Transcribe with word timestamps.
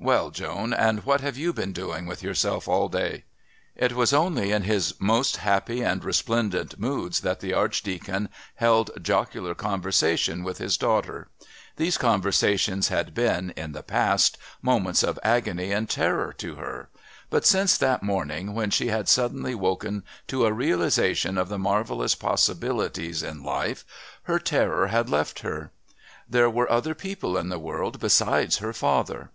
Well, 0.00 0.32
Joan, 0.32 0.74
and 0.74 1.04
what 1.04 1.20
have 1.20 1.36
you 1.38 1.52
been 1.52 1.72
doing 1.72 2.06
with 2.06 2.20
yourself 2.20 2.66
all 2.66 2.88
day?" 2.88 3.22
It 3.76 3.92
was 3.92 4.12
only 4.12 4.50
in 4.50 4.64
his 4.64 4.94
most 5.00 5.36
happy 5.36 5.80
and 5.80 6.04
resplendent 6.04 6.76
moods 6.80 7.20
that 7.20 7.38
the 7.38 7.54
Archdeacon 7.54 8.28
held 8.56 8.90
jocular 9.00 9.54
conversations 9.54 10.42
with 10.44 10.58
his 10.58 10.76
daughter. 10.76 11.28
These 11.76 11.98
conversations 11.98 12.88
had 12.88 13.14
been, 13.14 13.50
in 13.50 13.70
the 13.70 13.84
past, 13.84 14.38
moments 14.60 15.04
of 15.04 15.20
agony 15.22 15.70
and 15.70 15.88
terror 15.88 16.32
to 16.38 16.56
her, 16.56 16.88
but 17.30 17.46
since 17.46 17.78
that 17.78 18.02
morning 18.02 18.54
when 18.54 18.70
she 18.72 18.88
had 18.88 19.08
suddenly 19.08 19.54
woken 19.54 20.02
to 20.26 20.46
a 20.46 20.52
realisation 20.52 21.38
of 21.38 21.48
the 21.48 21.60
marvellous 21.60 22.16
possibilities 22.16 23.22
in 23.22 23.44
life 23.44 23.84
her 24.24 24.40
terror 24.40 24.88
had 24.88 25.08
left 25.08 25.42
her. 25.42 25.70
There 26.28 26.50
were 26.50 26.68
other 26.68 26.96
people 26.96 27.36
in 27.38 27.50
the 27.50 27.60
world 27.60 28.00
besides 28.00 28.56
her 28.56 28.72
father.... 28.72 29.30